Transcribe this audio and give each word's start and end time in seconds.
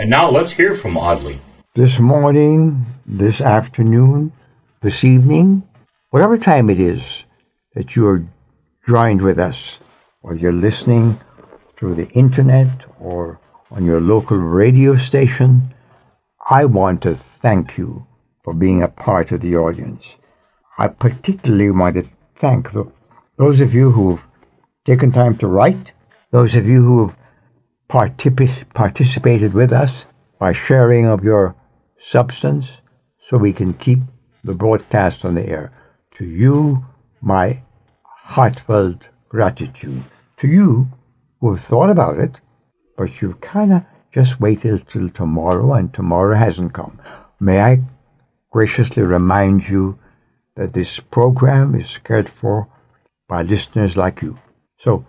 And 0.00 0.10
now 0.10 0.30
let's 0.30 0.52
hear 0.52 0.76
from 0.76 0.96
Audley. 0.96 1.40
This 1.74 1.98
morning, 1.98 2.86
this 3.04 3.40
afternoon, 3.40 4.32
this 4.80 5.02
evening, 5.02 5.64
whatever 6.10 6.38
time 6.38 6.70
it 6.70 6.78
is 6.78 7.02
that 7.74 7.96
you 7.96 8.06
are 8.06 8.24
joined 8.86 9.20
with 9.20 9.40
us, 9.40 9.80
whether 10.20 10.38
you're 10.38 10.52
listening 10.52 11.18
through 11.76 11.96
the 11.96 12.08
internet 12.10 12.68
or 13.00 13.40
on 13.72 13.84
your 13.84 13.98
local 14.00 14.36
radio 14.36 14.96
station, 14.96 15.74
I 16.48 16.66
want 16.66 17.02
to 17.02 17.16
thank 17.16 17.76
you 17.76 18.06
for 18.44 18.54
being 18.54 18.84
a 18.84 18.88
part 18.88 19.32
of 19.32 19.40
the 19.40 19.56
audience. 19.56 20.04
I 20.78 20.86
particularly 20.86 21.72
want 21.72 21.96
to 21.96 22.08
thank 22.36 22.70
the, 22.70 22.88
those 23.36 23.60
of 23.60 23.74
you 23.74 23.90
who've 23.90 24.22
taken 24.86 25.10
time 25.10 25.36
to 25.38 25.48
write, 25.48 25.90
those 26.30 26.54
of 26.54 26.68
you 26.68 26.84
who 26.84 27.08
have 27.08 27.17
particip- 27.88 28.72
participated 28.74 29.54
with 29.54 29.72
us 29.72 30.04
by 30.38 30.52
sharing 30.52 31.06
of 31.06 31.24
your 31.24 31.54
substance 32.00 32.66
so 33.26 33.36
we 33.36 33.52
can 33.52 33.72
keep 33.74 34.00
the 34.44 34.54
broadcast 34.54 35.24
on 35.24 35.34
the 35.34 35.46
air. 35.46 35.72
To 36.18 36.24
you, 36.24 36.84
my 37.20 37.62
heartfelt 38.02 39.08
gratitude. 39.28 40.04
To 40.38 40.48
you 40.48 40.88
who 41.40 41.54
have 41.54 41.64
thought 41.64 41.90
about 41.90 42.18
it, 42.18 42.40
but 42.96 43.20
you've 43.20 43.40
kind 43.40 43.72
of 43.72 43.82
just 44.12 44.40
waited 44.40 44.86
till 44.88 45.08
tomorrow 45.10 45.74
and 45.74 45.92
tomorrow 45.92 46.36
hasn't 46.36 46.72
come. 46.72 47.00
May 47.40 47.60
I 47.60 47.80
graciously 48.50 49.02
remind 49.02 49.68
you 49.68 49.98
that 50.56 50.72
this 50.72 50.98
program 50.98 51.74
is 51.74 51.98
cared 52.04 52.28
for 52.28 52.68
by 53.28 53.42
listeners 53.42 53.96
like 53.96 54.22
you. 54.22 54.38
So, 54.78 55.04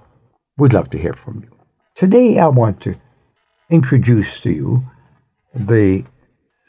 we'd 0.57 0.73
love 0.73 0.89
to 0.91 0.97
hear 0.97 1.13
from 1.13 1.41
you. 1.41 1.58
Today, 1.99 2.39
I 2.39 2.47
want 2.47 2.79
to 2.83 2.95
introduce 3.69 4.39
to 4.39 4.49
you 4.49 4.85
the 5.53 6.05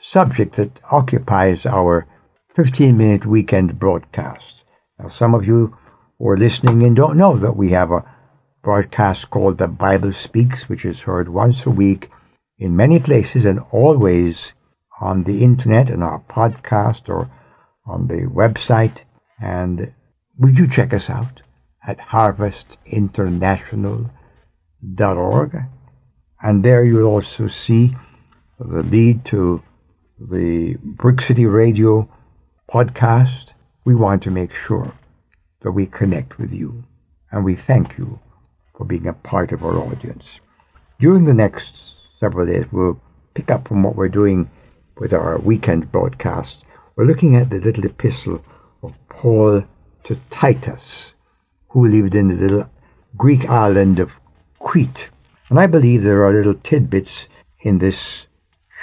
subject 0.00 0.56
that 0.56 0.80
occupies 0.90 1.64
our 1.66 2.08
15 2.56 2.96
minute 2.96 3.24
weekend 3.24 3.78
broadcast. 3.78 4.64
Now, 4.98 5.08
some 5.08 5.36
of 5.36 5.46
you 5.46 5.76
who 6.18 6.28
are 6.30 6.36
listening 6.36 6.82
and 6.82 6.96
don't 6.96 7.16
know 7.16 7.38
that 7.38 7.56
we 7.56 7.70
have 7.70 7.92
a 7.92 8.04
broadcast 8.64 9.30
called 9.30 9.58
The 9.58 9.68
Bible 9.68 10.12
Speaks, 10.12 10.68
which 10.68 10.84
is 10.84 10.98
heard 10.98 11.28
once 11.28 11.64
a 11.64 11.70
week 11.70 12.10
in 12.58 12.74
many 12.74 12.98
places 12.98 13.44
and 13.44 13.60
always 13.70 14.52
on 15.00 15.22
the 15.22 15.44
internet 15.44 15.90
and 15.90 16.02
our 16.02 16.24
podcast 16.28 17.08
or 17.08 17.30
on 17.86 18.08
the 18.08 18.22
website. 18.22 19.02
And 19.40 19.92
would 20.40 20.58
you 20.58 20.66
check 20.66 20.92
us 20.92 21.08
out 21.08 21.42
at 21.86 22.00
harvestinternational.org? 24.84 25.64
And 26.42 26.64
there 26.64 26.84
you'll 26.84 27.06
also 27.06 27.48
see 27.48 27.94
the 28.58 28.82
lead 28.82 29.24
to 29.26 29.62
the 30.18 30.76
Brick 30.82 31.20
City 31.20 31.46
Radio 31.46 32.08
podcast. 32.70 33.52
We 33.84 33.94
want 33.94 34.22
to 34.22 34.30
make 34.30 34.54
sure 34.54 34.92
that 35.62 35.72
we 35.72 35.86
connect 35.86 36.38
with 36.38 36.52
you. 36.52 36.84
And 37.30 37.44
we 37.44 37.56
thank 37.56 37.98
you 37.98 38.18
for 38.76 38.84
being 38.84 39.06
a 39.06 39.12
part 39.12 39.52
of 39.52 39.64
our 39.64 39.76
audience. 39.78 40.24
During 40.98 41.24
the 41.24 41.34
next 41.34 41.94
several 42.18 42.46
days, 42.46 42.66
we'll 42.72 43.00
pick 43.34 43.50
up 43.50 43.68
from 43.68 43.82
what 43.82 43.96
we're 43.96 44.08
doing 44.08 44.50
with 44.98 45.12
our 45.12 45.38
weekend 45.38 45.90
broadcast. 45.92 46.64
We're 46.96 47.04
looking 47.04 47.36
at 47.36 47.50
the 47.50 47.60
little 47.60 47.86
epistle 47.86 48.44
of 48.82 48.94
Paul 49.08 49.64
to 50.04 50.16
Titus, 50.30 51.12
who 51.68 51.86
lived 51.86 52.14
in 52.14 52.28
the 52.28 52.34
little 52.34 52.70
Greek 53.16 53.48
island 53.48 53.98
of 53.98 54.12
Crete. 54.70 55.08
And 55.48 55.58
I 55.58 55.66
believe 55.66 56.04
there 56.04 56.24
are 56.24 56.32
little 56.32 56.54
tidbits 56.54 57.26
in 57.60 57.78
this 57.78 58.26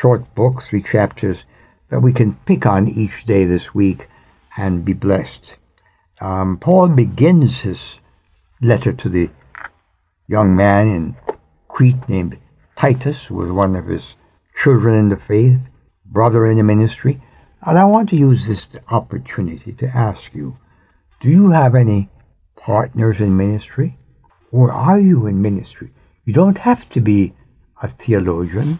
short 0.01 0.35
book, 0.35 0.61
three 0.61 0.83
chapters, 0.83 1.45
that 1.89 2.01
we 2.01 2.11
can 2.11 2.35
pick 2.45 2.65
on 2.65 2.89
each 2.89 3.23
day 3.23 3.45
this 3.45 3.73
week 3.73 4.09
and 4.57 4.83
be 4.83 4.91
blessed. 4.91 5.55
Um, 6.19 6.57
Paul 6.57 6.89
begins 6.89 7.61
his 7.61 8.01
letter 8.61 8.91
to 8.91 9.07
the 9.07 9.29
young 10.27 10.57
man 10.57 10.87
in 10.89 11.15
Crete 11.69 12.09
named 12.09 12.37
Titus, 12.75 13.23
who 13.23 13.35
was 13.35 13.49
one 13.49 13.77
of 13.77 13.85
his 13.85 14.15
children 14.61 14.93
in 14.93 15.07
the 15.07 15.15
faith, 15.15 15.61
brother 16.05 16.47
in 16.47 16.57
the 16.57 16.63
ministry. 16.63 17.21
And 17.61 17.79
I 17.79 17.85
want 17.85 18.09
to 18.09 18.17
use 18.17 18.45
this 18.45 18.67
opportunity 18.89 19.71
to 19.71 19.87
ask 19.87 20.35
you, 20.35 20.57
do 21.21 21.29
you 21.29 21.51
have 21.51 21.75
any 21.75 22.09
partners 22.57 23.21
in 23.21 23.37
ministry? 23.37 23.96
Or 24.51 24.71
are 24.71 24.99
you 24.99 25.27
in 25.27 25.41
ministry? 25.41 25.91
You 26.23 26.33
don't 26.33 26.57
have 26.57 26.87
to 26.89 27.01
be 27.01 27.33
a 27.81 27.89
theologian 27.89 28.79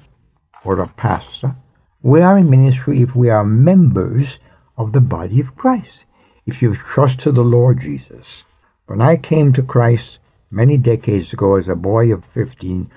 or 0.64 0.80
a 0.80 0.88
pastor. 0.88 1.56
We 2.02 2.22
are 2.22 2.38
in 2.38 2.50
ministry 2.50 3.02
if 3.02 3.16
we 3.16 3.30
are 3.30 3.44
members 3.44 4.40
of 4.78 4.94
the 4.94 5.02
body 5.02 5.42
of 5.42 5.56
Christ. 5.56 6.06
If 6.46 6.62
you've 6.62 6.78
trusted 6.78 7.36
the 7.36 7.44
Lord 7.44 7.82
Jesus. 7.82 8.44
When 8.86 9.02
I 9.02 9.18
came 9.18 9.52
to 9.54 9.62
Christ 9.62 10.20
many 10.50 10.78
decades 10.78 11.34
ago 11.34 11.56
as 11.56 11.68
a 11.68 11.76
boy 11.76 12.14
of 12.14 12.24
15, 12.34 12.90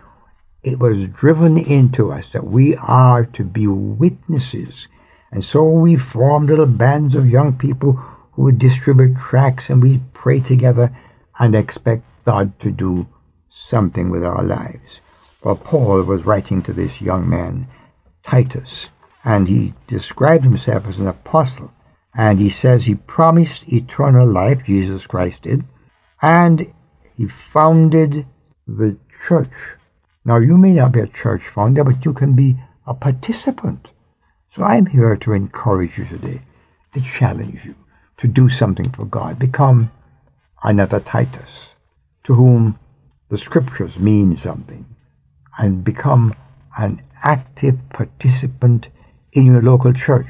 it 0.63 0.79
was 0.79 1.09
driven 1.09 1.59
into 1.59 2.13
us 2.13 2.31
that 2.33 2.47
we 2.47 2.77
are 2.77 3.25
to 3.25 3.43
be 3.43 3.67
witnesses. 3.67 4.87
And 5.33 5.43
so 5.43 5.65
we 5.65 5.97
formed 5.97 6.51
little 6.51 6.67
bands 6.67 7.17
of 7.17 7.29
young 7.29 7.55
people 7.57 7.95
who 8.33 8.43
would 8.43 8.59
distribute 8.59 9.17
tracts 9.17 9.71
and 9.71 9.83
we 9.83 10.01
pray 10.13 10.39
together 10.39 10.97
and 11.39 11.57
expect 11.57 12.05
God 12.25 12.59
to 12.61 12.71
do 12.71 13.07
something 13.51 14.11
with 14.11 14.25
our 14.25 14.43
lives. 14.43 15.01
Well, 15.43 15.57
Paul 15.57 16.03
was 16.03 16.25
writing 16.25 16.63
to 16.63 16.73
this 16.73 17.01
young 17.01 17.29
man, 17.29 17.69
Titus, 18.23 18.89
and 19.25 19.49
he 19.49 19.75
described 19.87 20.45
himself 20.45 20.87
as 20.87 20.99
an 20.99 21.09
apostle. 21.09 21.73
And 22.15 22.39
he 22.39 22.49
says 22.49 22.85
he 22.85 22.95
promised 22.95 23.73
eternal 23.73 24.31
life, 24.31 24.65
Jesus 24.67 25.07
Christ 25.07 25.43
did, 25.43 25.65
and 26.21 26.73
he 27.17 27.29
founded 27.53 28.27
the 28.67 28.99
church. 29.27 29.53
Now, 30.25 30.39
you 30.39 30.57
may 30.57 30.75
not 30.75 30.93
be 30.93 31.01
a 31.01 31.07
church 31.07 31.43
founder, 31.55 31.85
but 31.85 32.05
you 32.05 32.13
can 32.13 32.35
be 32.35 32.57
a 32.87 32.95
participant. 32.95 33.89
So 34.55 34.65
I'm 34.65 34.87
here 34.87 35.17
to 35.17 35.33
encourage 35.33 35.97
you 35.97 36.05
today, 36.05 36.43
to 36.95 37.01
challenge 37.01 37.65
you 37.65 37.75
to 38.21 38.29
do 38.29 38.49
something 38.51 38.91
for 38.91 39.05
God. 39.07 39.39
Become 39.39 39.91
another 40.63 41.01
Titus, 41.01 41.70
to 42.31 42.37
whom 42.37 42.79
the 43.29 43.37
scriptures 43.37 43.99
mean 43.99 44.39
something, 44.39 44.87
and 45.59 45.83
become 45.83 46.33
an 46.79 47.03
active 47.25 47.77
participant 47.89 48.87
in 49.33 49.47
your 49.47 49.61
local 49.61 49.93
church. 49.93 50.29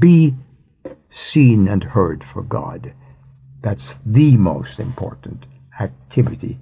Be 0.00 0.34
seen 1.14 1.68
and 1.68 1.84
heard 1.84 2.24
for 2.24 2.42
God. 2.42 2.92
That's 3.62 4.00
the 4.04 4.36
most 4.36 4.80
important 4.80 5.46
activity 5.78 6.58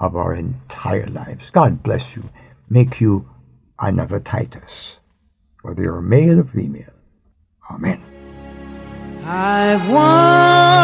of 0.00 0.16
our 0.16 0.34
entire 0.34 1.06
lives. 1.06 1.48
God 1.48 1.82
bless 1.82 2.14
you. 2.14 2.28
Make 2.68 3.00
you 3.00 3.26
another 3.78 4.20
Titus, 4.20 4.98
whether 5.62 5.82
you're 5.82 6.02
male 6.02 6.40
or 6.40 6.44
female. 6.44 6.92
Amen. 7.70 8.02
I've 9.24 9.88
wandered 9.88 10.83